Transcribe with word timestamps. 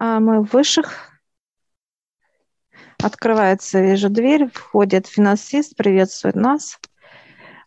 А 0.00 0.18
мы 0.18 0.42
в 0.42 0.54
высших. 0.54 1.10
Открывается, 3.02 3.82
вижу 3.82 4.08
дверь, 4.08 4.50
входит 4.50 5.06
финансист, 5.06 5.76
приветствует 5.76 6.36
нас. 6.36 6.80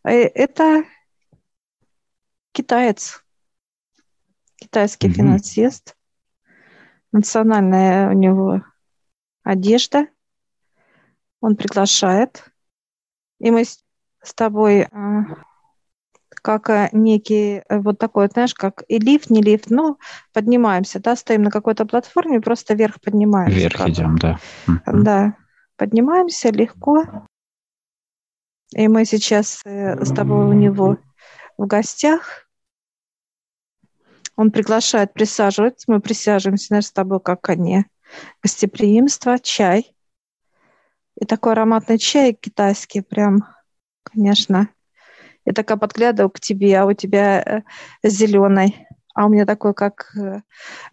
Э, 0.03 0.09
это 0.09 0.83
китаец, 2.51 3.23
китайский 4.55 5.09
mm-hmm. 5.09 5.13
финансист. 5.13 5.95
Национальная 7.11 8.09
у 8.09 8.13
него 8.13 8.63
одежда. 9.43 10.07
Он 11.39 11.55
приглашает. 11.55 12.51
И 13.37 13.51
мы 13.51 13.63
с 13.63 14.33
тобой 14.33 14.85
а, 14.85 15.43
как 16.43 16.69
э, 16.69 16.89
некий 16.91 17.63
э, 17.67 17.79
вот 17.79 17.97
такой, 17.97 18.27
знаешь, 18.27 18.53
как 18.53 18.83
и 18.89 18.99
лифт, 18.99 19.29
не 19.29 19.41
лифт, 19.41 19.69
ну, 19.69 19.97
поднимаемся, 20.33 20.99
да, 20.99 21.15
стоим 21.15 21.43
на 21.43 21.49
какой-то 21.49 21.85
платформе, 21.85 22.41
просто 22.41 22.75
вверх 22.75 22.99
поднимаемся. 23.01 23.57
Вверх 23.57 23.77
как. 23.77 23.89
идем, 23.89 24.17
да. 24.17 24.39
Да, 24.85 25.37
поднимаемся 25.77 26.49
легко. 26.49 27.05
И 28.75 28.87
мы 28.87 29.05
сейчас 29.05 29.61
э, 29.65 30.03
с 30.03 30.13
тобой 30.13 30.45
у 30.45 30.53
него 30.53 30.97
в 31.57 31.65
гостях. 31.65 32.47
Он 34.35 34.51
приглашает 34.51 35.13
присаживаться, 35.13 35.85
мы 35.89 36.01
присаживаемся, 36.01 36.67
знаешь, 36.67 36.87
с 36.87 36.91
тобой 36.91 37.21
как 37.21 37.49
они. 37.49 37.85
Гостеприимство, 38.41 39.39
чай. 39.39 39.95
И 41.15 41.25
такой 41.25 41.53
ароматный 41.53 41.99
чай 41.99 42.33
китайский, 42.33 43.01
прям, 43.01 43.45
конечно, 44.03 44.67
я 45.45 45.53
такая 45.53 45.77
подглядываю 45.77 46.29
к 46.29 46.39
тебе, 46.39 46.79
а 46.79 46.85
у 46.85 46.93
тебя 46.93 47.41
э, 47.41 47.61
зеленый, 48.03 48.87
а 49.13 49.25
у 49.25 49.29
меня 49.29 49.45
такой, 49.45 49.73
как 49.73 50.11
э, 50.17 50.41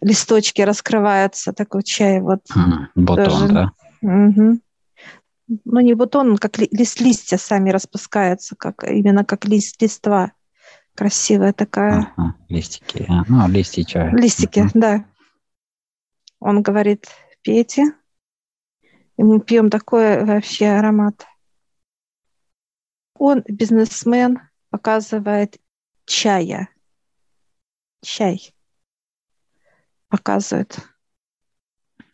листочки 0.01 0.61
раскрываются, 0.61 1.53
такой 1.53 1.83
чай 1.83 2.21
вот. 2.21 2.41
Mm, 2.55 2.87
бутон, 2.95 3.25
тоже. 3.25 3.47
да? 3.47 3.71
Угу. 4.01 4.59
Ну, 5.65 5.79
не 5.79 5.93
бутон, 5.93 6.37
как 6.37 6.57
ли, 6.57 6.67
лист, 6.71 7.01
листья 7.01 7.37
сами 7.37 7.71
распускаются, 7.71 8.55
как, 8.55 8.83
именно 8.83 9.25
как 9.25 9.45
лист, 9.45 9.81
листва. 9.81 10.31
Красивая 10.95 11.53
такая. 11.53 12.11
Ага, 12.15 12.35
листики. 12.49 13.05
Ну, 13.27 13.47
листья 13.47 13.83
чая. 13.83 14.15
Листики, 14.15 14.59
угу. 14.59 14.69
да. 14.73 15.05
Он 16.39 16.61
говорит, 16.61 17.07
пейте. 17.41 17.93
И 19.17 19.23
мы 19.23 19.39
пьем 19.39 19.69
такой 19.69 20.23
вообще 20.25 20.67
аромат. 20.67 21.25
Он 23.23 23.43
бизнесмен, 23.47 24.39
показывает 24.71 25.59
чая. 26.07 26.69
Чай. 28.01 28.51
Показывает. 30.07 30.79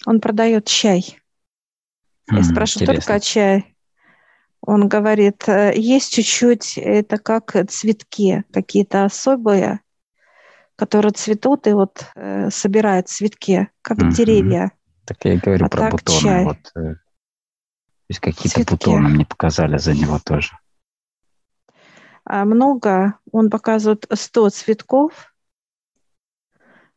Он 0.05 0.19
продает 0.19 0.66
чай. 0.66 1.17
Я 2.30 2.44
спрашиваю, 2.44 2.83
интересно. 2.83 3.13
только 3.13 3.25
чай? 3.25 3.78
Он 4.59 4.89
говорит, 4.89 5.47
«Э, 5.47 5.72
есть 5.73 6.13
чуть-чуть, 6.13 6.78
это 6.78 7.17
как 7.19 7.55
цветки, 7.69 8.44
какие-то 8.52 9.05
особые, 9.05 9.80
которые 10.75 11.13
цветут 11.13 11.67
и 11.67 11.72
вот 11.72 12.05
э, 12.16 12.50
собирают 12.50 13.08
цветки, 13.08 13.69
как 13.81 14.00
mm 14.00 14.11
деревья. 14.11 14.72
Так 15.05 15.23
я 15.23 15.35
и 15.35 15.38
говорю 15.38 15.67
а 15.67 15.69
про 15.69 15.89
бутоны. 15.89 16.19
Чай. 16.19 16.44
Вот, 16.44 16.72
э, 16.75 16.95
то 16.95 17.00
есть 18.09 18.19
какие-то 18.19 18.69
бутоны 18.69 19.08
мне 19.08 19.25
показали 19.25 19.78
за 19.78 19.94
него 19.94 20.19
тоже. 20.19 20.52
А, 22.30 22.44
много, 22.44 23.17
он 23.31 23.50
показывает 23.50 24.06
100 24.11 24.50
цветков 24.50 25.33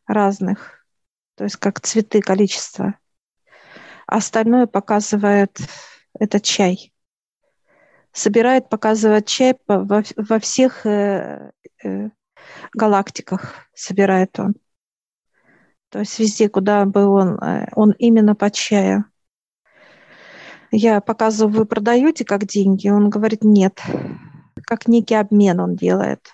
разных, 0.05 0.85
то 1.35 1.45
есть 1.45 1.55
как 1.55 1.79
цветы, 1.79 2.19
количество. 2.19 2.95
Остальное 4.07 4.67
показывает 4.67 5.57
это 6.19 6.41
чай. 6.41 6.93
Собирает, 8.11 8.67
показывает 8.67 9.25
чай 9.25 9.57
во, 9.67 10.03
во 10.17 10.39
всех 10.39 10.85
э, 10.85 11.53
э, 11.81 12.09
галактиках, 12.73 13.55
собирает 13.73 14.37
он. 14.37 14.55
То 15.87 15.99
есть 15.99 16.19
везде, 16.19 16.49
куда 16.49 16.83
бы 16.83 17.05
он, 17.05 17.41
э, 17.41 17.69
он 17.77 17.91
именно 17.91 18.35
по 18.35 18.51
чаю. 18.51 19.05
Я 20.71 20.99
показываю, 20.99 21.59
вы 21.59 21.65
продаете 21.65 22.25
как 22.25 22.45
деньги? 22.45 22.89
Он 22.89 23.09
говорит, 23.09 23.45
нет 23.45 23.81
как 24.71 24.87
некий 24.87 25.15
обмен 25.15 25.59
он 25.59 25.75
делает. 25.75 26.31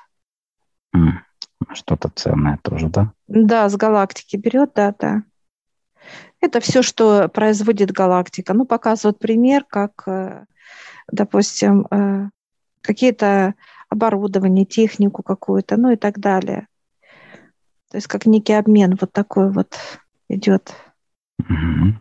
Что-то 1.74 2.12
ценное 2.14 2.60
тоже, 2.62 2.88
да? 2.88 3.12
Да, 3.28 3.68
с 3.68 3.76
галактики 3.76 4.36
берет, 4.36 4.74
да, 4.76 4.94
да. 5.00 5.24
Это 6.40 6.60
все, 6.60 6.84
что 6.84 7.30
производит 7.30 7.92
галактика. 7.92 8.54
Ну, 8.54 8.66
показывают 8.68 9.18
пример, 9.18 9.64
как, 9.68 10.04
э, 10.06 10.46
допустим, 11.12 11.88
э, 11.90 12.30
какие-то 12.82 13.56
оборудование, 13.90 14.66
технику 14.66 15.24
какую-то, 15.24 15.76
ну 15.76 15.90
и 15.90 15.96
так 15.96 16.20
далее. 16.20 16.68
То 17.90 17.98
есть 17.98 18.06
как 18.06 18.28
некий 18.28 18.54
обмен 18.54 19.00
вот 19.02 19.12
такой 19.14 19.52
вот 19.52 19.76
идет. 20.30 20.76
Угу. 21.40 21.96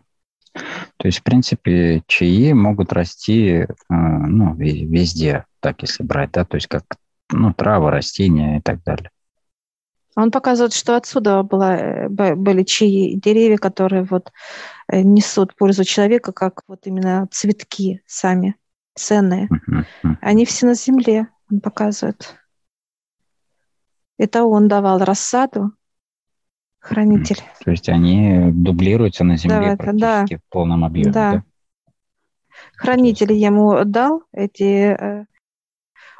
То 0.97 1.07
есть, 1.07 1.19
в 1.19 1.23
принципе, 1.23 2.03
чаи 2.07 2.53
могут 2.53 2.93
расти 2.93 3.49
э, 3.49 3.67
ну, 3.89 4.55
везде, 4.55 5.45
так 5.59 5.81
если 5.81 6.03
брать, 6.03 6.31
да, 6.31 6.45
то 6.45 6.55
есть 6.55 6.67
как 6.67 6.83
ну, 7.31 7.53
травы, 7.53 7.91
растения 7.91 8.57
и 8.57 8.61
так 8.61 8.83
далее. 8.83 9.11
Он 10.15 10.31
показывает, 10.31 10.73
что 10.73 10.95
отсюда 10.95 11.43
была, 11.43 11.77
э, 11.77 12.09
были 12.09 12.63
чаи, 12.63 13.13
деревья, 13.13 13.57
которые 13.57 14.03
вот 14.03 14.31
э, 14.91 15.01
несут 15.01 15.55
пользу 15.55 15.83
человека, 15.83 16.31
как 16.31 16.63
вот 16.67 16.87
именно 16.87 17.27
цветки 17.31 18.01
сами, 18.07 18.55
ценные. 18.95 19.47
Они 20.21 20.45
все 20.45 20.65
на 20.65 20.73
земле, 20.73 21.27
он 21.51 21.59
показывает. 21.59 22.35
Это 24.17 24.45
он 24.45 24.67
давал 24.67 24.97
рассаду, 24.99 25.73
хранитель. 26.87 27.41
То 27.63 27.71
есть 27.71 27.89
они 27.89 28.51
дублируются 28.51 29.23
на 29.23 29.37
земле 29.37 29.71
да, 29.71 29.77
практически 29.77 30.35
да. 30.35 30.39
в 30.39 30.49
полном 30.49 30.85
объеме, 30.85 31.11
да? 31.11 31.31
да? 31.31 31.43
Хранитель 32.75 33.33
ему 33.33 33.83
дал 33.85 34.23
эти, 34.31 34.95
э, 34.95 35.25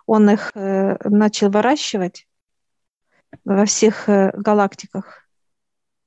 он 0.05 0.29
их 0.29 0.51
э, 0.55 0.97
начал 1.07 1.49
выращивать 1.49 2.27
во 3.45 3.65
всех 3.65 4.09
э, 4.09 4.31
галактиках. 4.35 5.27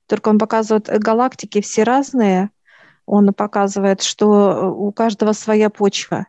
Только 0.07 0.29
он 0.29 0.39
показывает 0.39 0.87
галактики 0.87 1.61
все 1.61 1.83
разные. 1.83 2.49
Он 3.05 3.33
показывает, 3.33 4.01
что 4.01 4.71
у 4.71 4.91
каждого 4.91 5.33
своя 5.33 5.69
почва, 5.69 6.27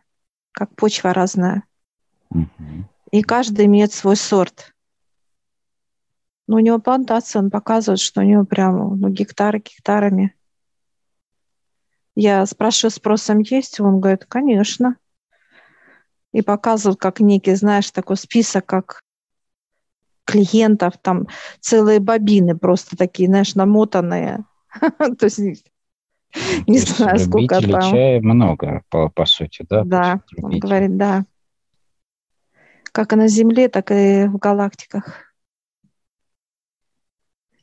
как 0.51 0.75
почва 0.75 1.13
разная. 1.13 1.63
Угу. 2.29 2.47
И 3.11 3.21
каждый 3.21 3.65
имеет 3.67 3.93
свой 3.93 4.15
сорт. 4.15 4.72
Но 6.47 6.57
у 6.57 6.59
него 6.59 6.79
плантация, 6.79 7.41
он 7.41 7.49
показывает, 7.49 7.99
что 7.99 8.21
у 8.21 8.23
него 8.23 8.45
прям 8.45 8.99
ну, 8.99 9.09
гектары 9.09 9.59
гектарами. 9.59 10.35
Я 12.15 12.45
спрашиваю, 12.45 12.91
спросом 12.91 13.39
есть? 13.39 13.79
Он 13.79 13.99
говорит, 13.99 14.25
конечно. 14.25 14.97
И 16.31 16.41
показывают, 16.41 16.99
как 16.99 17.19
некий, 17.19 17.55
знаешь, 17.55 17.89
такой 17.91 18.17
список, 18.17 18.65
как 18.65 19.01
клиентов, 20.25 20.93
там 21.01 21.27
целые 21.59 21.99
бобины 21.99 22.57
просто 22.57 22.97
такие, 22.97 23.27
знаешь, 23.27 23.55
намотанные. 23.55 24.45
То 24.97 25.25
есть 25.25 25.65
не 26.67 26.79
знаю, 26.79 27.19
сколько 27.19 27.61
там. 27.61 27.81
чая 27.81 28.19
много, 28.21 28.83
по, 28.89 29.09
по 29.09 29.25
сути, 29.25 29.65
да? 29.69 29.83
Да, 29.83 30.21
он 30.41 30.59
говорит, 30.59 30.97
да. 30.97 31.25
Как 32.91 33.13
и 33.13 33.15
на 33.15 33.27
Земле, 33.27 33.69
так 33.69 33.91
и 33.91 34.25
в 34.27 34.37
галактиках. 34.37 35.32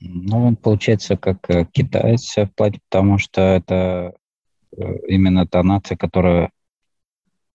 Ну, 0.00 0.47
он 0.47 0.56
получается 0.56 1.16
как 1.16 1.50
э, 1.50 1.66
китаец 1.71 2.37
в 2.37 2.47
плане, 2.55 2.80
потому 2.89 3.19
что 3.19 3.42
это 3.42 4.15
э, 4.77 4.83
именно 5.09 5.47
та 5.47 5.63
нация, 5.63 5.97
которая 5.97 6.51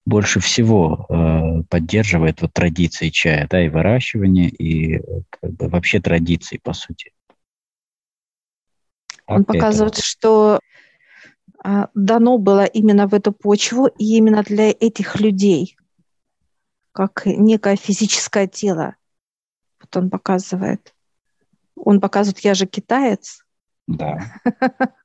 больше 0.06 0.40
всего 0.40 1.08
э, 1.10 1.64
поддерживает 1.69 2.42
вот 2.42 2.54
традиции 2.54 3.10
чая, 3.10 3.48
да, 3.50 3.66
и 3.66 3.69
выращивание, 3.69 4.50
и 4.50 5.02
как 5.31 5.52
бы 5.54 5.68
вообще 5.68 6.00
традиции, 6.00 6.60
по 6.62 6.74
сути. 6.74 7.12
Он 9.25 9.44
как 9.44 9.56
показывает, 9.56 9.94
это? 9.94 10.04
что 10.04 10.60
э, 11.64 11.88
дано 11.96 12.38
было 12.38 12.66
именно 12.66 13.08
в 13.08 13.16
эту 13.16 13.31
почву 13.31 13.88
и 13.88 14.18
именно 14.18 14.44
для 14.44 14.69
этих 14.69 15.19
людей, 15.19 15.75
как 16.92 17.25
некое 17.25 17.75
физическое 17.75 18.48
тело. 18.48 18.96
Вот 19.81 19.98
он 19.98 20.12
показывает. 20.12 20.94
Он 21.75 22.00
показывает, 22.00 22.39
я 22.39 22.54
же 22.54 22.66
китаец. 22.66 23.45
Да. 23.88 24.19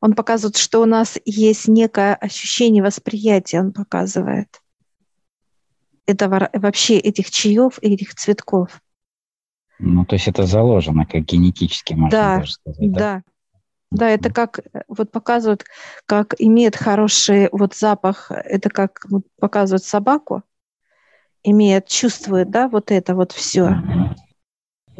Он 0.00 0.12
показывает, 0.12 0.58
что 0.58 0.82
у 0.82 0.84
нас 0.84 1.18
есть 1.24 1.66
некое 1.66 2.14
ощущение 2.14 2.82
восприятия, 2.82 3.60
он 3.60 3.72
показывает. 3.72 4.60
Это 6.04 6.28
вообще 6.28 6.98
этих 6.98 7.30
чаев 7.30 7.78
и 7.80 7.94
этих 7.94 8.14
цветков. 8.14 8.82
Ну, 9.78 10.04
то 10.04 10.16
есть 10.16 10.28
это 10.28 10.44
заложено 10.44 11.06
как 11.06 11.22
генетически, 11.22 11.94
можно 11.94 12.10
да, 12.10 12.36
даже 12.40 12.52
сказать. 12.52 12.92
Да, 12.92 13.22
Да, 13.90 14.10
это 14.10 14.30
как 14.30 14.60
вот 14.88 15.10
показывают, 15.10 15.64
как 16.04 16.34
имеет 16.38 16.76
хороший 16.76 17.48
вот 17.50 17.74
запах, 17.74 18.30
это 18.30 18.68
как 18.68 19.06
вот, 19.08 19.22
показывают 19.40 19.84
собаку, 19.84 20.42
имеет, 21.42 21.88
чувствует, 21.88 22.50
да, 22.50 22.68
вот 22.68 22.90
это 22.90 23.14
вот 23.14 23.32
все. 23.32 23.78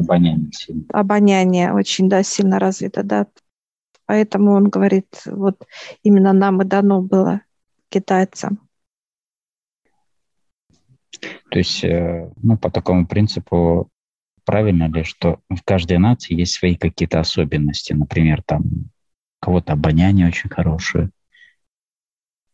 Обоняние 0.04 0.52
сильно. 0.52 0.84
Обоняние 0.92 1.72
очень, 1.72 2.08
да, 2.08 2.22
сильно 2.22 2.58
развито, 2.58 3.02
да. 3.02 3.26
Поэтому 4.06 4.52
он 4.52 4.68
говорит, 4.68 5.22
вот 5.26 5.66
именно 6.02 6.32
нам 6.32 6.62
и 6.62 6.64
дано 6.64 7.00
было 7.00 7.40
китайцам. 7.88 8.60
То 11.50 11.58
есть, 11.58 11.84
э, 11.84 12.30
ну, 12.42 12.58
по 12.58 12.70
такому 12.70 13.06
принципу, 13.06 13.88
правильно 14.44 14.88
ли, 14.88 15.04
что 15.04 15.40
в 15.48 15.62
каждой 15.64 15.98
нации 15.98 16.34
есть 16.34 16.54
свои 16.54 16.76
какие-то 16.76 17.20
особенности, 17.20 17.92
например, 17.92 18.42
там 18.42 18.62
у 18.62 19.44
кого-то 19.44 19.72
обоняние 19.72 20.26
очень 20.26 20.50
хорошее, 20.50 21.10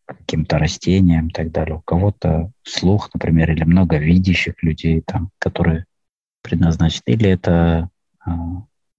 каким-то 0.05 0.59
растениям 0.59 1.29
и 1.29 1.33
так 1.33 1.51
далее, 1.53 1.77
у 1.77 1.81
кого-то 1.81 2.53
слух, 2.63 3.11
например, 3.15 3.51
или 3.53 3.65
много 3.65 3.97
видящих 3.97 4.63
людей, 4.63 5.03
там, 5.03 5.31
которые 5.39 5.87
предназначены, 6.43 7.05
или 7.07 7.31
это 7.31 7.91
а, 8.21 8.31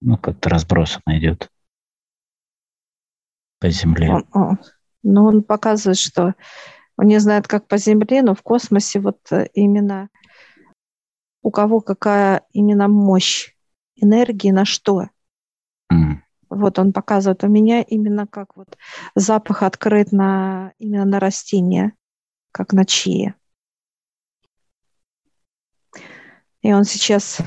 ну, 0.01 0.17
как-то 0.17 0.49
разбросано 0.49 1.17
идет 1.17 1.49
по 3.59 3.69
земле. 3.69 4.23
Ну, 5.03 5.25
он 5.25 5.43
показывает, 5.43 5.97
что 5.97 6.35
он 6.97 7.07
не 7.07 7.19
знает, 7.19 7.47
как 7.47 7.67
по 7.67 7.77
земле, 7.77 8.21
но 8.21 8.35
в 8.35 8.43
космосе 8.43 8.99
вот 8.99 9.19
э, 9.31 9.47
именно 9.53 10.09
у 11.41 11.49
кого 11.49 11.81
какая 11.81 12.43
именно 12.51 12.87
мощь 12.87 13.53
энергии 13.95 14.51
на 14.51 14.65
что. 14.65 15.07
Mm. 15.91 16.17
Вот 16.49 16.77
он 16.77 16.93
показывает 16.93 17.43
у 17.43 17.47
меня 17.47 17.81
именно 17.81 18.27
как 18.27 18.55
вот 18.55 18.77
запах 19.15 19.63
открыт 19.63 20.11
на 20.11 20.73
именно 20.77 21.05
на 21.05 21.19
растения, 21.19 21.93
как 22.51 22.73
на 22.73 22.85
чьи. 22.85 23.33
И 26.61 26.73
он 26.73 26.83
сейчас 26.83 27.39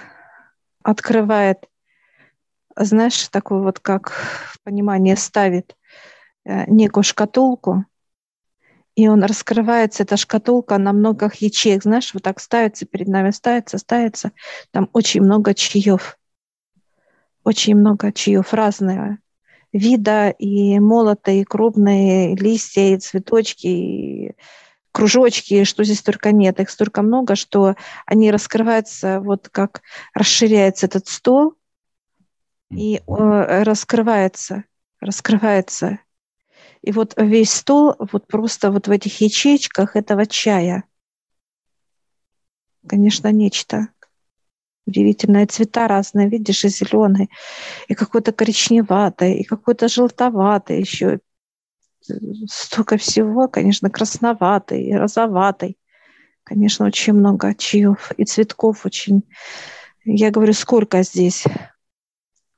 открывает, 0.83 1.59
знаешь, 2.77 3.29
такой 3.29 3.63
вот 3.63 3.81
как 3.81 4.13
понимание 4.65 5.17
ставит 5.17 5.77
э, 6.45 6.65
некую 6.71 7.05
шкатулку, 7.05 7.85
и 8.97 9.09
он 9.09 9.25
раскрывается, 9.25 10.05
эта 10.05 10.17
шкатулка 10.17 10.79
на 10.79 10.93
много 10.93 11.31
ячеек, 11.41 11.83
знаешь, 11.83 12.15
вот 12.15 12.23
так 12.23 12.39
ставится 12.41 12.87
перед 12.87 13.09
нами, 13.09 13.31
ставится, 13.31 13.79
ставится. 13.79 14.31
Там 14.71 14.89
очень 14.93 15.21
много 15.23 15.53
чаев. 15.53 16.17
Очень 17.43 17.75
много 17.75 18.13
чаев 18.13 18.55
разные 18.55 19.19
вида, 19.75 20.31
и 20.31 20.79
молотые, 20.79 21.43
и 21.43 21.45
крупные, 21.45 22.37
листья, 22.37 22.95
и 22.95 22.99
цветочки, 22.99 23.67
и 23.67 24.37
кружочки, 24.95 25.65
что 25.65 25.85
здесь 25.85 26.03
только 26.03 26.33
нет. 26.33 26.61
Их 26.61 26.71
столько 26.71 27.03
много, 27.03 27.35
что 27.35 27.75
они 28.07 28.31
раскрываются, 28.31 29.21
вот 29.21 29.49
как 29.51 29.83
расширяется 30.15 30.87
этот 30.87 31.09
стол, 31.09 31.55
и 32.71 32.97
э, 32.97 33.63
раскрывается, 33.63 34.65
раскрывается 35.01 35.99
и 36.85 36.93
вот 36.93 37.15
весь 37.17 37.51
стол 37.51 37.97
вот 37.99 38.27
просто 38.27 38.71
вот 38.71 38.89
в 38.89 38.91
этих 38.91 39.23
ячейках 39.23 39.97
этого 39.97 40.27
чая. 40.27 40.85
Конечно, 42.87 43.33
нечто. 43.33 43.89
Удивительные 44.87 45.47
цвета 45.47 45.89
разные, 45.89 46.29
видишь, 46.29 46.63
и 46.67 46.69
зеленый, 46.69 47.31
и 47.89 47.95
какой-то 47.95 48.33
коричневатый, 48.33 49.39
и 49.39 49.45
какой-то 49.45 49.89
желтоватый 49.89 50.81
еще. 50.81 51.21
Столько 52.49 52.97
всего, 52.97 53.49
конечно, 53.49 53.91
красноватый, 53.91 54.83
и 54.83 54.95
розоватый. 54.95 55.79
Конечно, 56.43 56.87
очень 56.87 57.15
много 57.15 57.55
чаев 57.55 58.13
и 58.17 58.25
цветков 58.25 58.85
очень. 58.85 59.23
Я 60.05 60.31
говорю, 60.31 60.53
сколько 60.53 61.03
здесь? 61.03 61.45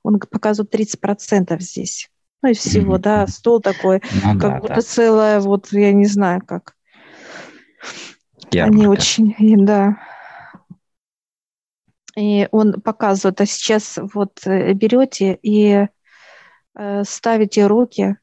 Он 0.03 0.19
показывает 0.19 0.75
30% 0.75 1.61
здесь 1.61 2.11
ну, 2.47 2.51
из 2.51 2.59
всего, 2.59 2.99
да, 2.99 3.27
стол 3.27 3.61
такой, 3.61 4.03
ну, 4.23 4.39
как 4.39 4.53
да, 4.53 4.59
будто 4.61 4.75
да. 4.75 4.81
целая, 4.81 5.41
вот, 5.41 5.73
я 5.73 5.93
не 5.93 6.07
знаю, 6.07 6.43
как. 6.47 6.75
Ярмарка. 8.53 8.77
Они 8.77 8.87
очень, 8.87 9.67
да. 9.67 9.97
И 12.17 12.49
он 12.51 12.81
показывает, 12.81 13.41
а 13.41 13.47
сейчас 13.47 13.99
вот 14.15 14.47
э, 14.47 14.73
берете 14.73 15.39
и 15.43 15.89
э, 16.75 17.05
ставите 17.05 17.67
руки 17.67 18.17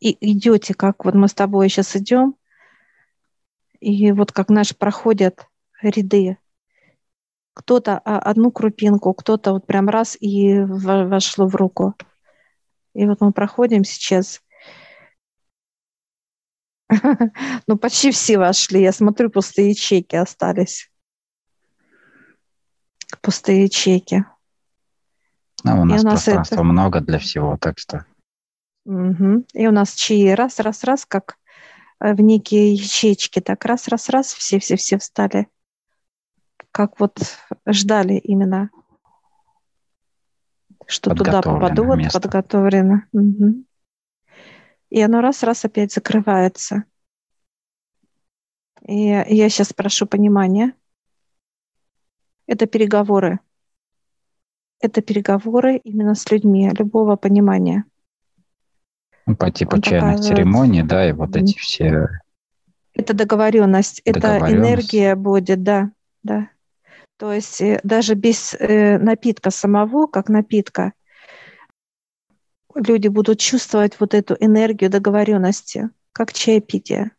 и 0.00 0.16
идете, 0.32 0.74
как 0.74 1.04
вот 1.04 1.14
мы 1.14 1.28
с 1.28 1.34
тобой 1.34 1.68
сейчас 1.68 1.96
идем, 1.96 2.36
и 3.80 4.12
вот 4.12 4.32
как 4.32 4.48
наши 4.48 4.74
проходят 4.74 5.46
ряды. 5.82 6.38
Кто-то 7.54 7.98
а, 8.04 8.18
одну 8.18 8.50
крупинку, 8.52 9.12
кто-то 9.14 9.52
вот 9.52 9.66
прям 9.66 9.88
раз 9.88 10.16
и 10.20 10.60
вошло 10.60 11.46
в 11.48 11.56
руку. 11.56 11.94
И 12.94 13.06
вот 13.06 13.20
мы 13.20 13.32
проходим 13.32 13.84
сейчас. 13.84 14.42
Ну, 17.66 17.76
почти 17.76 18.12
все 18.12 18.38
вошли. 18.38 18.80
Я 18.80 18.92
смотрю, 18.92 19.30
пустые 19.30 19.70
ячейки 19.70 20.16
остались. 20.16 20.90
Пустые 23.20 23.64
ячейки. 23.64 24.24
Ну, 25.64 25.82
у 25.82 25.84
нас, 25.84 26.02
у 26.02 26.04
нас 26.04 26.24
пространства 26.24 26.54
это... 26.54 26.64
много 26.64 27.00
для 27.00 27.18
всего, 27.18 27.58
так 27.60 27.78
что... 27.78 28.06
Угу. 28.88 29.44
И 29.52 29.66
у 29.66 29.70
нас 29.70 29.92
чаи 29.94 30.30
раз, 30.30 30.60
раз, 30.60 30.82
раз, 30.82 31.04
как 31.04 31.36
э, 32.00 32.14
в 32.14 32.20
некие 32.22 32.72
ячейки, 32.72 33.40
так 33.40 33.66
раз, 33.66 33.86
раз, 33.88 34.08
раз, 34.08 34.32
все-все-все 34.32 34.96
встали. 34.96 35.46
Как 36.72 36.98
вот 36.98 37.18
ждали 37.66 38.14
именно 38.14 38.70
что 40.86 41.14
туда 41.14 41.42
попадут, 41.42 41.98
место. 41.98 42.18
подготовлено. 42.18 43.02
Угу. 43.12 43.64
И 44.88 45.02
оно 45.02 45.20
раз-раз 45.20 45.66
опять 45.66 45.92
закрывается. 45.92 46.84
И 48.86 49.02
я 49.02 49.50
сейчас 49.50 49.74
прошу 49.74 50.06
понимания. 50.06 50.72
Это 52.46 52.66
переговоры. 52.66 53.40
Это 54.80 55.02
переговоры 55.02 55.76
именно 55.76 56.14
с 56.14 56.30
людьми, 56.30 56.70
любого 56.70 57.16
понимания. 57.16 57.84
Ну, 59.28 59.36
по 59.36 59.50
типу 59.50 59.76
Он 59.76 59.82
чайной 59.82 60.12
показывает... 60.12 60.38
церемонии, 60.38 60.80
да, 60.80 61.06
и 61.06 61.12
вот 61.12 61.36
эти 61.36 61.56
все... 61.58 62.08
Это 62.94 63.12
договоренность, 63.12 64.02
договоренность, 64.06 64.46
это 64.46 64.56
энергия 64.56 65.14
будет, 65.16 65.62
да, 65.62 65.90
да. 66.22 66.48
То 67.18 67.34
есть 67.34 67.60
э, 67.60 67.78
даже 67.82 68.14
без 68.14 68.54
э, 68.54 68.96
напитка 68.96 69.50
самого, 69.50 70.06
как 70.06 70.30
напитка, 70.30 70.94
люди 72.74 73.08
будут 73.08 73.38
чувствовать 73.38 74.00
вот 74.00 74.14
эту 74.14 74.34
энергию 74.40 74.88
договоренности, 74.88 75.90
как 76.12 76.32
чаепитие. 76.32 77.10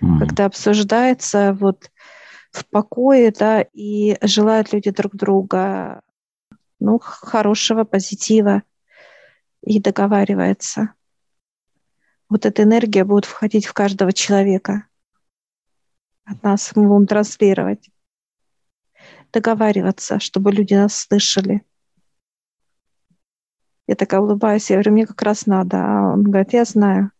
Mm. 0.00 0.20
Когда 0.20 0.46
обсуждается 0.46 1.52
вот 1.60 1.90
в 2.52 2.64
покое, 2.70 3.34
да, 3.38 3.60
и 3.60 4.16
желают 4.22 4.72
люди 4.72 4.90
друг 4.90 5.14
друга, 5.14 6.00
ну, 6.80 6.98
хорошего, 6.98 7.84
позитива, 7.84 8.62
и 9.66 9.80
договаривается. 9.80 10.94
Вот 12.30 12.46
эта 12.46 12.62
энергия 12.62 13.04
будет 13.04 13.26
входить 13.26 13.66
в 13.66 13.74
каждого 13.74 14.12
человека. 14.12 14.86
От 16.24 16.42
нас 16.42 16.74
мы 16.74 16.88
будем 16.88 17.06
транслировать 17.06 17.90
договариваться, 19.32 20.18
чтобы 20.18 20.50
люди 20.50 20.72
нас 20.72 20.94
слышали. 20.94 21.62
Я 23.86 23.94
такая 23.94 24.20
улыбаюсь, 24.20 24.70
я 24.70 24.76
говорю, 24.76 24.92
мне 24.92 25.06
как 25.06 25.20
раз 25.22 25.46
надо. 25.46 25.76
А 25.76 26.12
он 26.14 26.22
говорит, 26.22 26.54
я 26.54 26.64
знаю. 26.64 27.12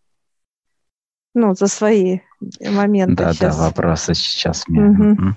Ну, 1.34 1.54
за 1.54 1.66
свои 1.66 2.20
моменты. 2.60 3.16
Да, 3.16 3.32
сейчас. 3.34 3.56
да, 3.56 3.64
вопросы 3.64 4.14
сейчас. 4.14 4.64
Угу. 4.66 5.36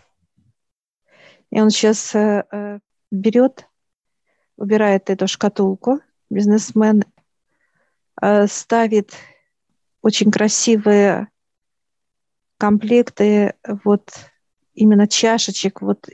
И 1.52 1.62
он 1.62 1.70
сейчас 1.70 2.16
э, 2.16 2.46
э, 2.50 2.80
берет, 3.12 3.68
убирает 4.56 5.10
эту 5.10 5.28
шкатулку, 5.28 6.00
бизнесмен 6.30 7.04
э, 8.22 8.48
ставит 8.48 9.14
очень 10.02 10.32
красивые 10.32 11.30
комплекты 12.58 13.56
вот 13.84 14.12
именно 14.74 15.08
чашечек 15.08 15.82
вот 15.82 16.08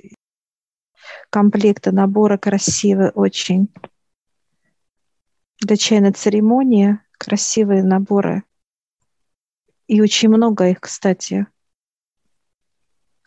комплекты, 1.30 1.92
наборы 1.92 2.38
красивые 2.38 3.12
очень. 3.12 3.70
Для 5.60 5.78
чайной 5.78 6.12
церемонии 6.12 7.00
красивые 7.18 7.84
наборы. 7.84 8.44
И 9.88 10.02
очень 10.02 10.30
много 10.30 10.70
их, 10.70 10.82
кстати. 10.82 11.48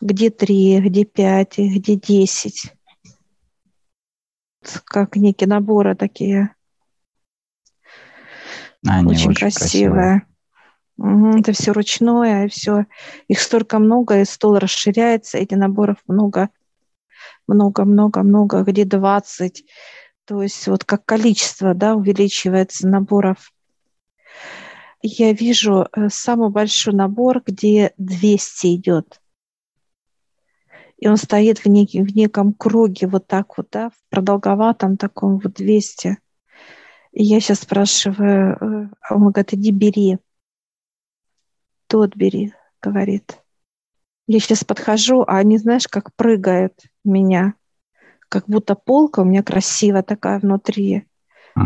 Где 0.01 0.29
три, 0.29 0.79
где 0.79 1.05
пять, 1.05 1.57
где 1.57 1.95
десять. 1.95 2.73
Как 4.85 5.15
некие 5.15 5.47
наборы 5.47 5.95
такие. 5.95 6.55
Они 8.85 9.13
очень, 9.15 9.31
очень 9.31 9.49
красивые. 9.51 10.21
красивые. 10.97 11.39
Это 11.39 11.53
все 11.53 11.71
ручное, 11.71 12.47
все. 12.49 12.85
Их 13.27 13.39
столько 13.39 13.79
много, 13.79 14.19
и 14.19 14.25
стол 14.25 14.57
расширяется, 14.57 15.37
эти 15.37 15.53
наборов 15.53 15.97
много, 16.07 16.49
много, 17.47 17.85
много, 17.85 18.23
много, 18.23 18.63
где 18.63 18.85
20. 18.85 19.65
То 20.25 20.41
есть 20.41 20.67
вот 20.67 20.83
как 20.83 21.05
количество, 21.05 21.73
да, 21.73 21.95
увеличивается 21.95 22.87
наборов. 22.87 23.51
Я 25.01 25.31
вижу 25.31 25.87
э, 25.91 26.09
самый 26.09 26.49
большой 26.49 26.93
набор, 26.93 27.41
где 27.45 27.93
200 27.97 28.75
идет 28.75 29.21
и 30.99 31.07
он 31.07 31.17
стоит 31.17 31.59
в, 31.59 31.65
нек- 31.67 32.03
в 32.03 32.15
неком 32.15 32.53
круге 32.53 33.07
вот 33.07 33.25
так 33.27 33.57
вот, 33.57 33.67
да, 33.71 33.89
в 33.89 34.09
продолговатом 34.09 34.97
таком 34.97 35.39
вот 35.39 35.53
200. 35.53 36.17
И 37.11 37.23
я 37.23 37.39
сейчас 37.39 37.59
спрашиваю, 37.61 38.91
а 39.01 39.15
он 39.15 39.31
говорит, 39.31 39.53
иди 39.53 39.71
бери. 39.71 40.17
Тот 41.87 42.15
бери, 42.15 42.53
говорит. 42.81 43.39
Я 44.27 44.39
сейчас 44.39 44.63
подхожу, 44.63 45.21
а 45.21 45.37
они, 45.37 45.57
знаешь, 45.57 45.87
как 45.87 46.15
прыгают 46.15 46.73
меня. 47.03 47.55
Как 48.29 48.45
будто 48.45 48.75
полка 48.75 49.21
у 49.21 49.25
меня 49.25 49.41
красивая 49.41 50.03
такая 50.03 50.39
внутри. 50.39 51.07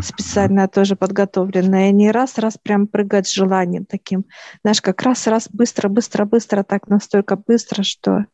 Специально 0.02 0.68
тоже 0.68 0.96
подготовленная. 0.96 1.88
И 1.88 1.90
они 1.90 2.10
раз-раз 2.10 2.58
прям 2.58 2.88
прыгают 2.88 3.28
с 3.28 3.34
желанием 3.34 3.86
таким. 3.86 4.26
Знаешь, 4.64 4.82
как 4.82 5.02
раз-раз 5.02 5.50
быстро-быстро-быстро, 5.52 6.64
так 6.64 6.88
настолько 6.88 7.36
быстро, 7.36 7.84
что 7.84 8.26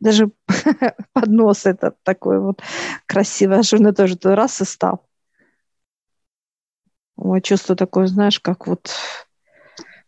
даже 0.00 0.30
поднос 1.12 1.66
этот 1.66 2.02
такой 2.02 2.40
вот 2.40 2.62
красивый, 3.06 3.58
аж 3.58 3.72
он 3.74 3.94
тоже 3.94 4.16
раз 4.22 4.60
и 4.62 4.64
стал. 4.64 5.06
Ой, 7.22 7.42
чувство 7.42 7.76
такое, 7.76 8.06
знаешь, 8.06 8.40
как 8.40 8.66
вот 8.66 8.90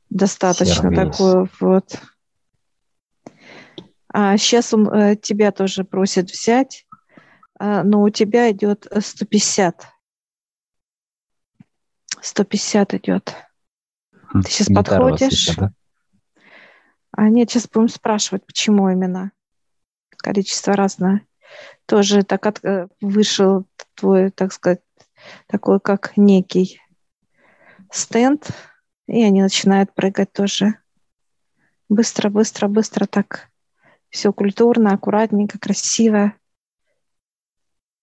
достаточно 0.09 0.91
Сервис. 0.91 1.11
такое 1.11 1.49
вот. 1.61 2.01
А 4.09 4.39
сейчас 4.39 4.73
он 4.73 4.89
э, 4.89 5.17
тебя 5.17 5.53
тоже 5.53 5.85
просит 5.85 6.31
взять, 6.31 6.87
э, 7.61 7.83
но 7.83 8.01
у 8.01 8.09
тебя 8.09 8.51
идет 8.51 8.87
150. 8.99 9.87
150 12.23 12.95
идет. 12.95 13.35
Ты 14.33 14.51
сейчас 14.51 14.69
Не 14.69 14.77
подходишь. 14.77 15.33
Еще, 15.33 15.61
да? 15.61 15.73
А 17.11 17.29
нет, 17.29 17.51
сейчас 17.51 17.69
будем 17.69 17.91
спрашивать, 17.91 18.47
почему 18.47 18.89
именно 18.89 19.33
количество 20.17 20.73
разное. 20.73 21.27
Тоже 21.85 22.23
так 22.23 22.47
от, 22.47 22.65
э, 22.65 22.89
вышел 23.03 23.67
твой, 23.97 24.31
так 24.31 24.55
сказать, 24.55 24.81
такой 25.47 25.79
как 25.79 26.17
некий 26.17 26.82
стенд, 27.93 28.51
и 29.07 29.23
они 29.23 29.43
начинают 29.43 29.95
прыгать 29.95 30.33
тоже. 30.33 30.75
Быстро, 31.89 32.31
быстро, 32.31 32.69
быстро 32.69 33.07
так. 33.07 33.49
Все 34.09 34.33
культурно, 34.33 34.93
аккуратненько, 34.93 35.59
красиво. 35.59 36.35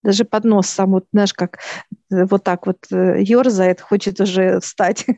Даже 0.02 0.24
поднос 0.24 0.68
сам, 0.68 0.92
вот, 0.92 1.06
знаешь, 1.12 1.34
как 1.34 1.60
э, 2.12 2.26
вот 2.26 2.44
так 2.44 2.66
вот 2.66 2.86
ерзает, 2.90 3.80
э, 3.80 3.84
хочет 3.84 4.20
уже 4.20 4.60
встать. 4.60 5.06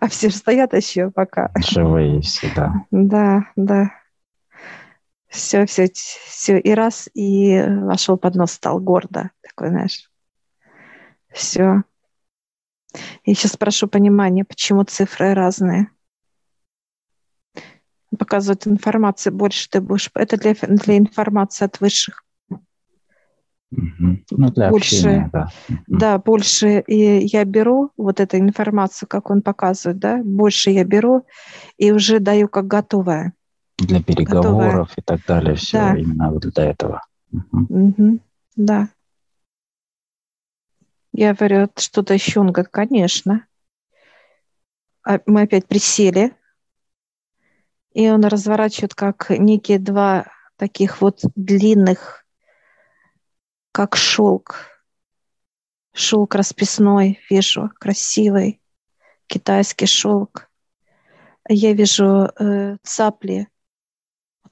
А 0.00 0.08
все 0.08 0.30
стоят 0.30 0.72
еще 0.72 1.10
пока. 1.10 1.50
Живые 1.56 2.22
всегда. 2.22 2.86
Да, 2.90 3.50
да 3.56 3.90
все, 5.34 5.66
все, 5.66 5.90
все, 5.92 6.58
и 6.58 6.70
раз, 6.72 7.10
и 7.12 7.60
вошел 7.60 8.16
под 8.16 8.36
нос, 8.36 8.52
стал 8.52 8.80
гордо, 8.80 9.30
такой, 9.42 9.70
знаешь, 9.70 10.10
все. 11.32 11.82
И 13.24 13.34
сейчас 13.34 13.56
прошу 13.56 13.88
понимания, 13.88 14.44
почему 14.44 14.84
цифры 14.84 15.34
разные. 15.34 15.88
Показывает 18.16 18.66
информации 18.66 19.30
больше 19.30 19.68
ты 19.68 19.80
будешь. 19.80 20.10
Это 20.14 20.36
для, 20.36 20.54
для 20.54 20.98
информации 20.98 21.64
от 21.64 21.80
высших. 21.80 22.24
Ну, 23.70 24.18
для 24.30 24.70
больше, 24.70 24.94
общения, 24.94 25.30
да. 25.32 25.48
Да, 25.88 26.18
больше 26.18 26.78
и 26.86 27.26
я 27.26 27.44
беру 27.44 27.90
вот 27.96 28.20
эту 28.20 28.38
информацию, 28.38 29.08
как 29.08 29.30
он 29.30 29.42
показывает, 29.42 29.98
да, 29.98 30.20
больше 30.22 30.70
я 30.70 30.84
беру 30.84 31.26
и 31.76 31.90
уже 31.90 32.20
даю 32.20 32.46
как 32.48 32.68
готовое 32.68 33.32
для 33.78 34.02
переговоров 34.02 34.44
готовая. 34.44 34.88
и 34.96 35.02
так 35.02 35.20
далее. 35.26 35.54
Все 35.56 35.78
да. 35.78 35.96
именно 35.96 36.30
вот 36.30 36.42
для 36.42 36.64
этого. 36.64 37.02
Угу. 37.32 37.66
Угу. 37.68 38.18
Да. 38.56 38.88
Я 41.16 41.32
говорю, 41.32 41.70
что-то 41.76 42.12
еще? 42.12 42.40
Он 42.40 42.50
говорит, 42.50 42.72
конечно. 42.72 43.46
А 45.04 45.20
мы 45.26 45.42
опять 45.42 45.68
присели, 45.68 46.36
и 47.92 48.10
он 48.10 48.24
разворачивает 48.24 48.96
как 48.96 49.30
некие 49.30 49.78
два 49.78 50.26
таких 50.56 51.00
вот 51.00 51.20
длинных, 51.36 52.26
как 53.70 53.94
шелк. 53.94 54.56
Шелк 55.92 56.34
расписной, 56.34 57.20
вижу, 57.30 57.70
красивый, 57.78 58.60
китайский 59.28 59.86
шелк. 59.86 60.50
Я 61.48 61.74
вижу 61.74 62.28
э, 62.36 62.76
цапли 62.82 63.46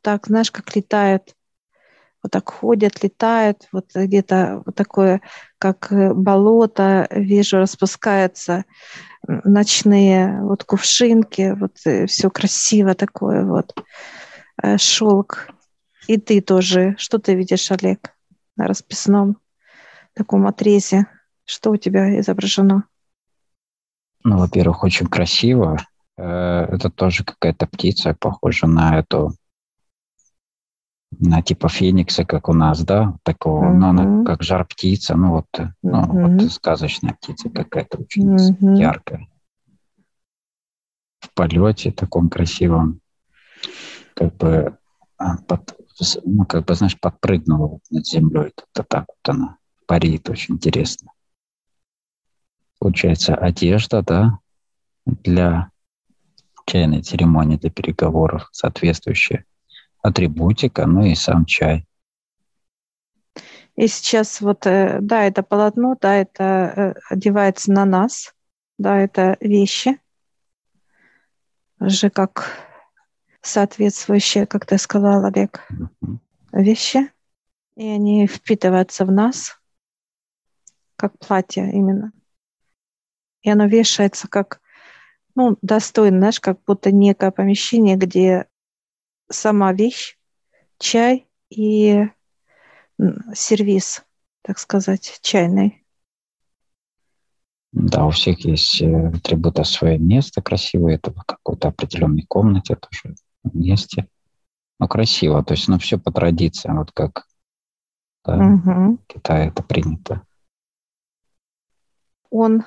так, 0.00 0.28
знаешь, 0.28 0.52
как 0.52 0.76
летают, 0.76 1.34
вот 2.22 2.30
так 2.30 2.50
ходят, 2.50 3.02
летают, 3.02 3.68
вот 3.72 3.90
где-то 3.94 4.62
вот 4.64 4.74
такое, 4.74 5.20
как 5.58 5.90
э, 5.90 6.14
болото, 6.14 7.08
вижу, 7.10 7.58
распускаются 7.58 8.64
ночные 9.26 10.40
вот 10.42 10.64
кувшинки, 10.64 11.54
вот 11.58 11.76
э, 11.84 12.06
все 12.06 12.30
красиво 12.30 12.94
такое 12.94 13.44
вот, 13.44 13.74
э, 14.62 14.78
шелк. 14.78 15.48
И 16.06 16.16
ты 16.16 16.40
тоже, 16.40 16.94
что 16.98 17.18
ты 17.18 17.34
видишь, 17.34 17.70
Олег, 17.70 18.14
на 18.56 18.66
расписном 18.66 19.38
таком 20.14 20.46
отрезе? 20.46 21.06
Что 21.44 21.70
у 21.70 21.76
тебя 21.76 22.18
изображено? 22.20 22.84
Ну, 24.24 24.38
во-первых, 24.38 24.84
очень 24.84 25.06
красиво. 25.06 25.78
Это 26.16 26.90
тоже 26.90 27.24
какая-то 27.24 27.66
птица, 27.66 28.16
похожа 28.18 28.66
на 28.66 28.98
эту 28.98 29.34
на 31.20 31.42
типа 31.42 31.68
феникса, 31.68 32.24
как 32.24 32.48
у 32.48 32.52
нас, 32.52 32.82
да, 32.84 33.16
такого, 33.22 33.66
uh-huh. 33.66 33.74
но 33.74 33.90
она 33.90 34.24
как 34.24 34.42
жар 34.42 34.64
птица, 34.64 35.16
ну 35.16 35.30
вот, 35.30 35.46
uh-huh. 35.56 35.72
ну, 35.82 36.38
вот 36.38 36.52
сказочная 36.52 37.14
птица 37.14 37.50
какая-то 37.50 37.98
очень 37.98 38.36
uh-huh. 38.36 38.76
яркая. 38.76 39.28
В 41.20 41.32
полете 41.34 41.92
таком 41.92 42.28
красивом, 42.28 43.00
как 44.14 44.36
бы, 44.36 44.76
а, 45.18 45.36
под, 45.38 45.76
ну, 46.24 46.44
как 46.46 46.64
бы, 46.66 46.74
знаешь, 46.74 46.98
подпрыгнула 46.98 47.66
вот 47.68 47.80
над 47.90 48.06
землей. 48.06 48.52
Это 48.72 48.84
так 48.84 49.06
вот 49.08 49.34
она 49.34 49.58
парит, 49.86 50.28
очень 50.28 50.54
интересно. 50.54 51.12
Получается, 52.78 53.36
одежда, 53.36 54.02
да, 54.02 54.38
для 55.06 55.70
чайной 56.66 57.02
церемонии, 57.02 57.56
для 57.56 57.70
переговоров 57.70 58.48
соответствующая 58.52 59.44
атрибутика, 60.02 60.86
ну 60.86 61.04
и 61.04 61.14
сам 61.14 61.46
чай. 61.46 61.86
И 63.76 63.86
сейчас 63.86 64.40
вот, 64.40 64.66
э, 64.66 64.98
да, 65.00 65.24
это 65.24 65.42
полотно, 65.42 65.96
да, 65.98 66.16
это 66.16 66.44
э, 66.44 66.94
одевается 67.08 67.72
на 67.72 67.86
нас, 67.86 68.34
да, 68.78 68.98
это 68.98 69.38
вещи, 69.40 69.98
же 71.80 72.10
как 72.10 72.46
соответствующие, 73.40 74.46
как 74.46 74.66
ты 74.66 74.76
сказал, 74.76 75.24
Олег, 75.24 75.66
вещи, 76.52 77.10
и 77.76 77.88
они 77.88 78.26
впитываются 78.26 79.06
в 79.06 79.12
нас, 79.12 79.58
как 80.96 81.18
платье 81.18 81.70
именно. 81.72 82.12
И 83.40 83.50
оно 83.50 83.66
вешается 83.66 84.28
как, 84.28 84.60
ну, 85.34 85.56
достойно, 85.62 86.18
знаешь, 86.18 86.40
как 86.40 86.62
будто 86.64 86.92
некое 86.92 87.30
помещение, 87.30 87.96
где 87.96 88.46
сама 89.30 89.72
вещь, 89.72 90.18
чай 90.78 91.28
и 91.50 92.08
сервис, 93.34 94.04
так 94.42 94.58
сказать, 94.58 95.18
чайный. 95.22 95.84
Да, 97.72 98.06
у 98.06 98.10
всех 98.10 98.44
есть 98.44 98.82
э, 98.82 99.08
атрибуты 99.08 99.64
свое 99.64 99.98
место 99.98 100.42
красивое, 100.42 100.96
это 100.96 101.10
в 101.10 101.24
какой-то 101.24 101.68
определенной 101.68 102.26
комнате 102.26 102.76
тоже 102.76 103.14
месте. 103.44 104.08
Ну, 104.78 104.88
красиво, 104.88 105.42
то 105.42 105.54
есть, 105.54 105.68
ну, 105.68 105.78
все 105.78 105.98
по 105.98 106.12
традициям, 106.12 106.78
вот 106.78 106.92
как 106.92 107.26
да, 108.24 108.36
угу. 108.36 108.98
в 108.98 109.06
Китае 109.06 109.48
это 109.48 109.62
принято. 109.62 110.22
Он 112.30 112.64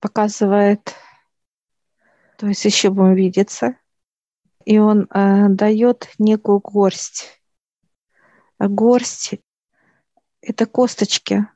показывает, 0.00 0.94
то 2.36 2.46
есть 2.46 2.64
еще 2.64 2.90
будем 2.90 3.14
видеться, 3.14 3.76
и 4.70 4.78
он 4.78 5.08
э, 5.10 5.48
дает 5.48 6.10
некую 6.20 6.60
горсть. 6.60 7.42
А 8.56 8.68
горсть– 8.68 9.34
это 10.42 10.64
косточки, 10.64 11.48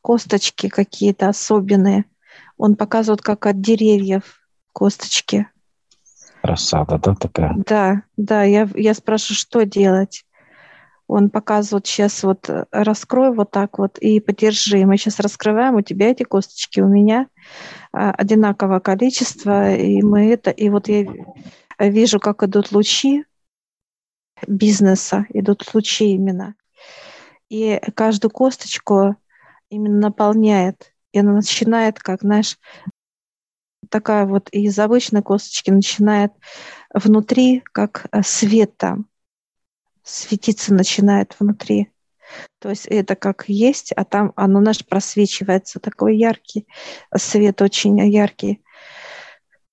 косточки 0.00 0.70
какие-то 0.70 1.28
особенные. 1.28 2.06
Он 2.56 2.74
показывает, 2.74 3.20
как 3.20 3.44
от 3.44 3.60
деревьев 3.60 4.40
косточки. 4.72 5.46
Рассада, 6.42 6.98
да, 6.98 7.14
такая? 7.14 7.52
Да, 7.66 8.02
да, 8.16 8.44
я, 8.44 8.66
я 8.74 8.94
спрашиваю, 8.94 9.36
что 9.36 9.66
делать. 9.66 10.24
Он 11.06 11.28
показывает 11.28 11.86
сейчас 11.86 12.22
вот 12.22 12.48
э, 12.48 12.64
раскрой 12.70 13.34
вот 13.34 13.50
так 13.50 13.78
вот 13.78 13.98
и 13.98 14.20
подержи. 14.20 14.86
Мы 14.86 14.96
сейчас 14.96 15.20
раскрываем, 15.20 15.74
у 15.74 15.82
тебя 15.82 16.08
эти 16.08 16.22
косточки, 16.22 16.80
у 16.80 16.88
меня 16.88 17.26
а, 17.92 18.12
одинаковое 18.12 18.80
количество, 18.80 19.74
и 19.74 20.00
мы 20.00 20.32
это, 20.32 20.50
и 20.50 20.70
вот 20.70 20.88
я 20.88 21.04
вижу, 21.78 22.20
как 22.20 22.42
идут 22.42 22.72
лучи 22.72 23.24
бизнеса, 24.46 25.26
идут 25.30 25.74
лучи 25.74 26.12
именно. 26.12 26.54
И 27.48 27.80
каждую 27.94 28.30
косточку 28.30 29.16
именно 29.68 29.98
наполняет. 29.98 30.92
И 31.12 31.18
она 31.18 31.32
начинает, 31.32 32.00
как, 32.00 32.22
знаешь, 32.22 32.58
такая 33.88 34.26
вот 34.26 34.48
из 34.50 34.78
обычной 34.78 35.22
косточки 35.22 35.70
начинает 35.70 36.32
внутри, 36.92 37.62
как 37.72 38.06
э, 38.10 38.22
свет 38.22 38.76
там, 38.76 39.06
светиться 40.02 40.74
начинает 40.74 41.36
внутри. 41.38 41.90
То 42.58 42.70
есть 42.70 42.86
это 42.86 43.14
как 43.14 43.44
есть, 43.48 43.92
а 43.92 44.04
там 44.04 44.32
оно 44.36 44.60
наш 44.60 44.84
просвечивается, 44.84 45.78
такой 45.78 46.16
яркий 46.16 46.66
свет, 47.16 47.62
очень 47.62 48.00
яркий. 48.10 48.63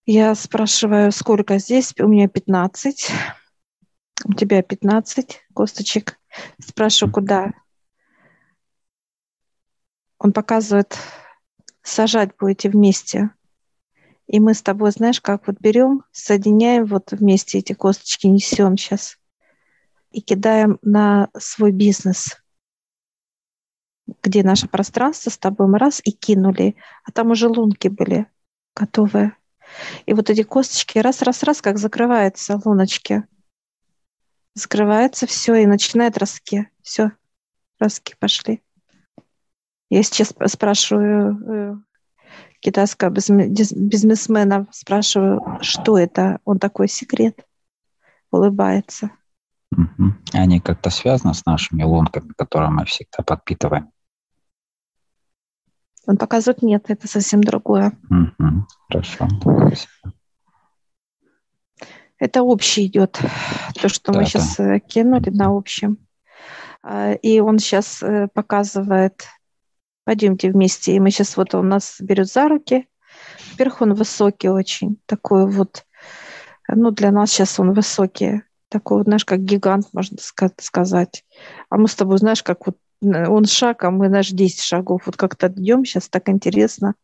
Я 0.06 0.34
спрашиваю, 0.34 1.12
сколько 1.12 1.60
здесь? 1.60 1.94
У 2.00 2.08
меня 2.08 2.28
15. 2.28 3.12
У 4.26 4.34
тебя 4.34 4.64
15 4.64 5.42
косточек. 5.54 6.20
Спрашиваю, 6.60 7.14
куда? 7.14 7.52
Он 10.18 10.34
показывает, 10.34 10.98
сажать 11.84 12.32
будете 12.40 12.70
вместе. 12.70 13.30
И 14.28 14.40
мы 14.40 14.54
с 14.54 14.62
тобой, 14.62 14.92
знаешь, 14.92 15.22
как 15.22 15.46
вот 15.48 15.58
берем, 15.60 16.04
соединяем 16.12 16.86
вот 16.86 17.12
вместе 17.12 17.60
эти 17.60 17.74
косточки, 17.74 18.28
несем 18.28 18.78
сейчас 18.78 19.18
и 20.12 20.22
кидаем 20.22 20.80
на 20.82 21.30
свой 21.38 21.72
бизнес, 21.72 22.38
где 24.24 24.44
наше 24.44 24.68
пространство 24.68 25.30
с 25.30 25.38
тобой 25.38 25.68
мы 25.68 25.78
раз 25.78 26.02
и 26.04 26.12
кинули, 26.12 26.76
а 27.04 27.12
там 27.12 27.32
уже 27.32 27.48
лунки 27.48 27.88
были 27.88 28.28
готовые. 28.76 29.36
И 30.06 30.14
вот 30.14 30.30
эти 30.30 30.44
косточки 30.44 31.00
раз-раз-раз, 31.00 31.62
как 31.62 31.78
закрываются 31.78 32.60
луночки. 32.64 33.24
Закрывается 34.54 35.28
все 35.28 35.56
и 35.56 35.66
начинает 35.66 36.18
ростки. 36.18 36.70
Все, 36.82 37.12
ростки 37.80 38.16
пошли. 38.20 38.62
Я 39.90 40.04
сейчас 40.04 40.34
спрашиваю 40.48 41.38
э, 41.50 41.76
китайского 42.62 43.10
бизнесмена, 43.10 44.68
спрашиваю, 44.72 45.60
что 45.62 45.98
это? 45.98 46.40
Он 46.46 46.60
такой 46.60 46.88
секрет, 46.88 47.46
улыбается. 48.32 49.12
Угу. 49.72 50.14
Они 50.34 50.60
как-то 50.60 50.90
связаны 50.90 51.34
с 51.34 51.46
нашими 51.46 51.84
лунками, 51.84 52.34
которые 52.38 52.72
мы 52.72 52.86
всегда 52.86 53.24
подпитываем? 53.24 53.92
Он 56.08 56.18
показывает, 56.18 56.62
нет, 56.62 56.86
это 56.88 57.08
совсем 57.08 57.42
другое. 57.42 57.94
Угу. 58.10 58.66
Хорошо. 58.90 59.28
Это 62.18 62.44
общий 62.44 62.86
идет. 62.86 63.20
То, 63.82 63.90
что 63.90 64.12
да, 64.12 64.20
мы 64.20 64.26
сейчас 64.26 64.58
да. 64.58 64.76
Э, 64.76 64.80
кинули 64.80 65.30
на 65.30 65.56
общем. 65.56 65.98
А, 66.84 67.14
и 67.14 67.40
он 67.40 67.58
сейчас 67.60 68.04
э, 68.04 68.28
показывает, 68.34 69.26
пойдемте 70.04 70.52
вместе. 70.52 70.96
И 70.96 71.00
мы 71.00 71.10
сейчас 71.10 71.36
вот 71.38 71.56
он 71.56 71.70
нас 71.70 71.98
берет 72.00 72.28
за 72.28 72.48
руки. 72.48 72.88
Вверх 73.56 73.82
он 73.82 73.94
высокий 73.94 74.50
очень, 74.50 74.98
такой 75.06 75.50
вот, 75.50 75.86
ну 76.68 76.92
для 76.92 77.12
нас 77.12 77.32
сейчас 77.32 77.60
он 77.60 77.74
высокий 77.74 78.44
такой 78.72 79.00
вот, 79.00 79.04
знаешь, 79.06 79.26
как 79.26 79.42
гигант, 79.42 79.88
можно 79.92 80.18
сказать. 80.58 81.26
А 81.70 81.78
мы 81.78 81.88
с 81.88 81.96
тобой, 81.96 82.18
знаешь, 82.18 82.42
как 82.42 82.66
вот 82.66 82.78
он 83.02 83.46
шаг, 83.46 83.84
а 83.84 83.92
мы, 83.92 84.08
знаешь, 84.08 84.30
10 84.30 84.62
шагов. 84.62 85.04
Вот 85.06 85.18
как-то 85.18 85.48
идем 85.48 85.86
сейчас, 85.86 86.08
так 86.08 86.30
интересно. 86.30 86.96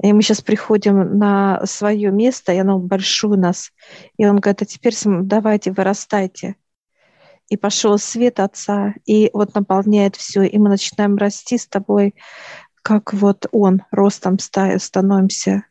И 0.00 0.12
мы 0.12 0.22
сейчас 0.22 0.42
приходим 0.42 1.18
на 1.18 1.64
свое 1.66 2.12
место, 2.12 2.52
и 2.52 2.58
оно 2.58 2.78
большое 2.78 3.34
у 3.34 3.36
нас. 3.36 3.72
И 4.16 4.26
он 4.26 4.38
говорит, 4.38 4.62
а 4.62 4.64
теперь 4.64 4.94
давайте, 5.04 5.72
вырастайте. 5.72 6.56
И 7.48 7.56
пошел 7.56 7.98
свет 7.98 8.40
Отца, 8.40 8.94
и 9.06 9.30
вот 9.32 9.54
наполняет 9.54 10.16
все. 10.16 10.42
И 10.42 10.58
мы 10.58 10.68
начинаем 10.68 11.16
расти 11.16 11.58
с 11.58 11.66
тобой, 11.66 12.14
как 12.82 13.12
вот 13.12 13.46
он, 13.50 13.82
ростом 13.90 14.38
становимся. 14.38 15.64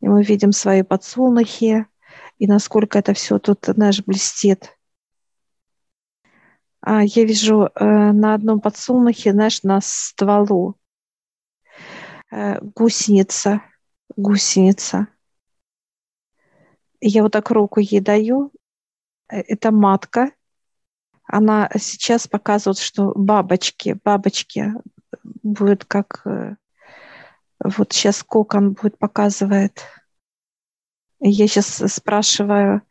И 0.00 0.08
мы 0.08 0.22
видим 0.22 0.52
свои 0.52 0.82
подсолнухи, 0.82 1.86
и 2.38 2.46
насколько 2.46 2.98
это 2.98 3.12
все 3.12 3.38
тут, 3.38 3.64
знаешь, 3.66 4.02
блестит. 4.04 4.76
А 6.86 7.02
я 7.02 7.24
вижу 7.24 7.70
э, 7.74 8.12
на 8.12 8.34
одном 8.34 8.60
подсолнухе, 8.60 9.32
знаешь, 9.32 9.62
на 9.62 9.80
стволу 9.80 10.76
э, 12.30 12.60
гусеница, 12.60 13.62
гусеница. 14.16 15.08
Я 17.00 17.22
вот 17.22 17.32
так 17.32 17.50
руку 17.50 17.80
ей 17.80 18.00
даю. 18.00 18.52
Э, 19.30 19.40
это 19.40 19.70
матка. 19.70 20.32
Она 21.24 21.70
сейчас 21.78 22.28
показывает, 22.28 22.78
что 22.78 23.12
бабочки, 23.14 23.98
бабочки 24.04 24.74
будет 25.22 25.86
как... 25.86 26.22
Вот 27.60 27.92
сейчас 27.94 28.22
кокон 28.22 28.72
будет 28.74 28.98
показывает– 28.98 29.80
я 31.26 31.48
сейчас 31.48 31.82
спрашиваю 31.90 32.82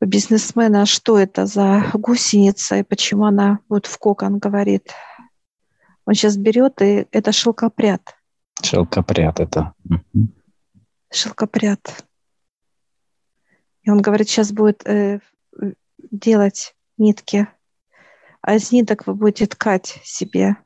бизнесмена, 0.00 0.86
что 0.86 1.18
это 1.18 1.46
за 1.46 1.90
гусеница 1.92 2.76
и 2.76 2.82
почему 2.82 3.26
она 3.26 3.60
вот 3.68 3.86
в 3.86 3.98
кокон 3.98 4.38
говорит. 4.38 4.92
Он 6.06 6.14
сейчас 6.14 6.36
берет, 6.36 6.80
и 6.82 7.06
это 7.12 7.32
шелкопряд. 7.32 8.16
Шелкопряд 8.62 9.40
это. 9.40 9.74
Шелкопряд. 11.12 12.04
И 13.82 13.90
он 13.90 14.00
говорит, 14.00 14.28
сейчас 14.28 14.52
будет 14.52 14.86
э, 14.86 15.20
делать 16.10 16.74
нитки, 16.98 17.48
а 18.42 18.54
из 18.54 18.72
ниток 18.72 19.06
вы 19.06 19.14
будете 19.14 19.46
ткать 19.46 20.00
себе. 20.04 20.56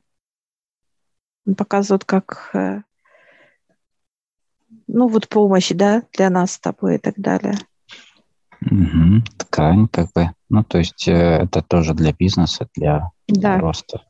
Он 1.45 1.55
показывает, 1.55 2.05
как 2.05 2.49
э, 2.53 2.81
ну 4.87 5.07
вот 5.07 5.27
помощь, 5.29 5.71
да, 5.71 6.03
для 6.13 6.29
нас 6.29 6.53
с 6.53 6.59
тобой 6.59 6.95
и 6.95 6.99
так 6.99 7.15
далее. 7.17 7.55
Угу. 8.65 9.21
Ткань, 9.37 9.87
как 9.87 10.11
бы. 10.13 10.31
Ну, 10.49 10.63
то 10.63 10.77
есть 10.77 11.07
э, 11.07 11.13
это 11.43 11.61
тоже 11.61 11.93
для 11.93 12.13
бизнеса, 12.13 12.67
для, 12.75 13.11
да. 13.27 13.59
роста. 13.59 14.01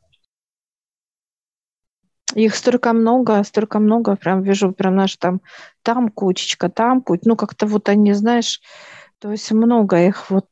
Их 2.34 2.54
столько 2.54 2.92
много, 2.92 3.42
столько 3.44 3.78
много, 3.78 4.16
прям 4.16 4.42
вижу, 4.42 4.72
прям 4.72 4.96
наш 4.96 5.16
там, 5.16 5.40
там 5.82 6.08
кучечка, 6.08 6.68
там 6.68 7.00
куча, 7.00 7.22
ну 7.24 7.36
как-то 7.36 7.66
вот 7.66 7.88
они, 7.88 8.12
знаешь, 8.12 8.60
то 9.18 9.30
есть 9.30 9.50
много 9.52 10.06
их 10.06 10.30
вот. 10.30 10.46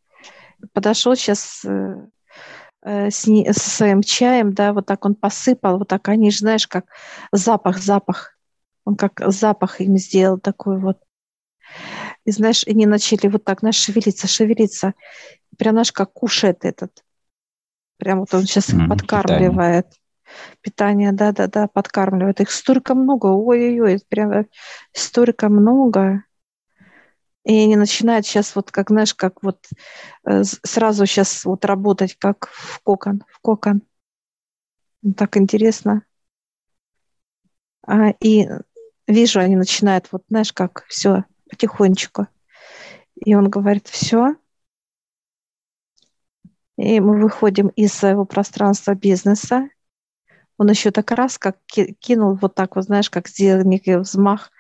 Подошел 0.72 1.14
сейчас 1.14 1.62
э, 1.66 2.06
э, 2.82 3.10
с, 3.10 3.26
не, 3.26 3.52
с 3.52 3.56
своим 3.56 4.02
чаем, 4.02 4.54
да, 4.54 4.72
вот 4.72 4.86
так 4.86 5.04
он 5.04 5.14
посыпал, 5.14 5.78
вот 5.78 5.88
так 5.88 6.08
они 6.08 6.30
же, 6.30 6.38
знаешь, 6.38 6.66
как 6.66 6.86
запах, 7.32 7.78
запах 7.78 8.34
он 8.84 8.96
как 8.96 9.20
запах 9.26 9.80
им 9.80 9.96
сделал 9.96 10.38
такой 10.38 10.78
вот. 10.78 10.98
И 12.24 12.30
знаешь, 12.30 12.64
они 12.66 12.86
начали 12.86 13.28
вот 13.28 13.44
так, 13.44 13.60
знаешь, 13.60 13.76
шевелиться, 13.76 14.26
шевелиться. 14.26 14.94
Прям, 15.58 15.74
знаешь, 15.74 15.92
как 15.92 16.12
кушает 16.12 16.64
этот. 16.64 17.04
Прям 17.98 18.20
вот 18.20 18.32
он 18.34 18.42
сейчас 18.42 18.70
их 18.70 18.88
подкармливает. 18.88 19.86
Питание, 20.62 21.12
да-да-да, 21.12 21.68
подкармливает. 21.68 22.40
Их 22.40 22.50
столько 22.50 22.94
много, 22.94 23.26
ой-ой-ой, 23.26 24.00
прям 24.08 24.46
столько 24.92 25.48
много. 25.48 26.24
И 27.44 27.56
они 27.62 27.76
начинают 27.76 28.26
сейчас 28.26 28.56
вот, 28.56 28.70
как, 28.70 28.88
знаешь, 28.88 29.14
как 29.14 29.42
вот 29.42 29.66
э, 30.26 30.44
сразу 30.44 31.04
сейчас 31.04 31.44
вот 31.44 31.66
работать, 31.66 32.16
как 32.18 32.48
в 32.48 32.80
кокон, 32.80 33.22
в 33.30 33.38
кокон. 33.40 33.82
Так 35.16 35.36
интересно. 35.36 36.02
А, 37.86 38.14
и 38.20 38.48
вижу, 39.06 39.40
они 39.40 39.56
начинают, 39.56 40.08
вот 40.10 40.24
знаешь, 40.30 40.54
как 40.54 40.86
все 40.88 41.24
потихонечку. 41.48 42.26
И 43.14 43.34
он 43.34 43.48
говорит, 43.48 43.88
все. 43.88 44.36
И 46.76 47.00
мы 47.00 47.20
выходим 47.20 47.68
из 47.68 47.92
своего 47.92 48.24
пространства 48.24 48.94
бизнеса. 48.94 49.68
Он 50.58 50.70
еще 50.70 50.90
так 50.90 51.10
раз, 51.10 51.38
как 51.38 51.58
кинул 51.66 52.34
вот 52.34 52.54
так 52.54 52.76
вот, 52.76 52.84
знаешь, 52.84 53.10
как 53.10 53.28
сделал 53.28 53.64
некий 53.64 53.96
взмах, 53.96 54.50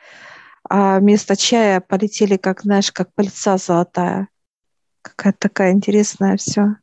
а 0.68 0.98
вместо 0.98 1.36
чая 1.36 1.80
полетели, 1.80 2.36
как, 2.36 2.62
знаешь, 2.62 2.90
как 2.90 3.12
пыльца 3.14 3.58
золотая. 3.58 4.28
Какая-то 5.02 5.38
такая 5.38 5.72
интересная 5.72 6.36
все. 6.36 6.76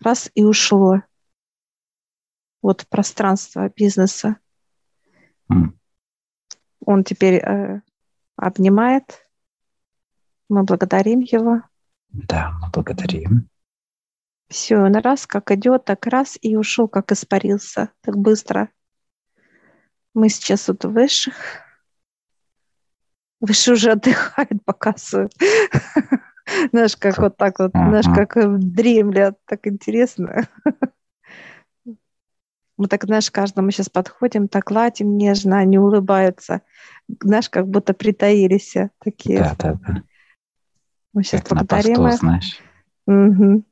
Раз 0.00 0.30
и 0.34 0.44
ушло. 0.44 1.02
Вот 2.62 2.86
пространство 2.88 3.68
бизнеса. 3.68 4.38
М. 5.50 5.78
Он 6.86 7.04
теперь 7.04 7.36
э, 7.36 7.82
обнимает. 8.36 9.28
Мы 10.48 10.64
благодарим 10.64 11.20
его. 11.20 11.62
Да, 12.10 12.52
мы 12.60 12.70
благодарим. 12.70 13.48
Все, 14.48 14.76
он 14.76 14.94
раз 14.96 15.26
как 15.26 15.50
идет, 15.50 15.84
так 15.84 16.06
раз 16.06 16.38
и 16.40 16.56
ушел, 16.56 16.86
как 16.86 17.12
испарился, 17.12 17.90
так 18.02 18.16
быстро. 18.16 18.68
Мы 20.12 20.28
сейчас 20.28 20.68
вот 20.68 20.84
высших. 20.84 21.34
Выше 23.40 23.72
уже 23.72 23.92
отдыхает, 23.92 24.52
показывают. 24.64 25.32
Знаешь, 26.70 26.96
как 26.96 27.18
вот 27.18 27.36
так 27.36 27.58
вот, 27.58 27.72
знаешь, 27.72 28.06
как 28.14 28.36
дремлят, 28.58 29.38
так 29.46 29.66
интересно. 29.66 30.48
Мы 32.76 32.88
так, 32.88 33.04
знаешь, 33.04 33.30
каждому 33.30 33.70
сейчас 33.70 33.88
подходим, 33.88 34.48
так 34.48 34.64
гладим 34.64 35.16
нежно, 35.16 35.58
они 35.58 35.78
улыбаются. 35.78 36.62
Знаешь, 37.20 37.48
как 37.48 37.68
будто 37.68 37.94
притаились 37.94 38.74
такие. 38.98 39.38
Да, 39.38 39.54
да, 39.58 39.78
да. 39.86 40.02
Мы 41.12 41.22
сейчас 41.22 41.42
Как 41.42 41.50
на 41.52 41.56
благодарим 41.60 41.96
посту, 41.96 42.08
их. 42.08 42.18
знаешь. 42.20 42.60
Мгм. 43.06 43.64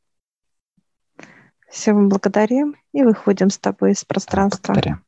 Все, 1.68 1.92
мы 1.92 2.06
благодарим 2.06 2.76
и 2.92 3.02
выходим 3.02 3.50
с 3.50 3.58
тобой 3.58 3.92
из 3.92 4.04
пространства. 4.04 4.74
Благодарим. 4.74 5.04